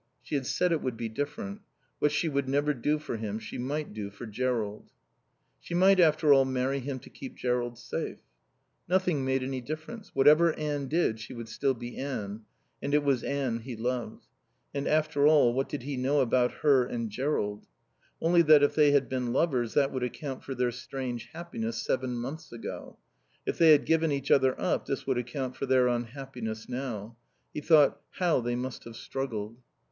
She 0.23 0.33
had 0.33 0.47
said 0.47 0.71
it 0.71 0.81
would 0.81 0.97
be 0.97 1.09
different; 1.09 1.61
what 1.99 2.11
she 2.11 2.27
would 2.27 2.49
never 2.49 2.73
do 2.73 2.97
for 2.97 3.17
him 3.17 3.37
she 3.37 3.59
might 3.59 3.93
do 3.93 4.09
for 4.09 4.25
Jerrold. 4.25 4.89
She 5.59 5.75
might, 5.75 5.99
after 5.99 6.33
all, 6.33 6.43
marry 6.43 6.79
him 6.79 6.97
to 7.01 7.09
keep 7.11 7.35
Jerrold 7.35 7.77
safe. 7.77 8.17
Nothing 8.89 9.23
made 9.23 9.43
any 9.43 9.61
difference. 9.61 10.15
Whatever 10.15 10.53
Anne 10.53 10.87
did 10.87 11.19
she 11.19 11.33
would 11.35 11.47
still 11.47 11.75
be 11.75 11.97
Anne. 11.97 12.45
And 12.81 12.95
it 12.95 13.03
was 13.03 13.21
Anne 13.23 13.59
he 13.59 13.75
loved. 13.75 14.25
And, 14.73 14.87
after 14.87 15.27
all, 15.27 15.53
what 15.53 15.69
did 15.69 15.83
he 15.83 15.97
know 15.97 16.21
about 16.21 16.51
her 16.63 16.83
and 16.83 17.11
Jerrold? 17.11 17.67
Only 18.19 18.41
that 18.41 18.63
if 18.63 18.73
they 18.73 18.93
had 18.93 19.07
been 19.07 19.31
lovers 19.31 19.75
that 19.75 19.91
would 19.91 20.01
account 20.01 20.43
for 20.43 20.55
their 20.55 20.71
strange 20.71 21.27
happiness 21.31 21.77
seven 21.77 22.15
months 22.15 22.51
ago; 22.51 22.97
if 23.45 23.59
they 23.59 23.71
had 23.71 23.85
given 23.85 24.11
each 24.11 24.31
other 24.31 24.59
up 24.59 24.87
this 24.87 25.05
would 25.05 25.19
account 25.19 25.55
for 25.55 25.67
their 25.67 25.87
unhappiness 25.87 26.67
now. 26.67 27.17
He 27.53 27.61
thought: 27.61 28.01
How 28.13 28.39
they 28.41 28.55
must 28.55 28.83
have 28.85 28.95
struggled. 28.95 29.61